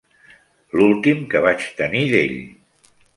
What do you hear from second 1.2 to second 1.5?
que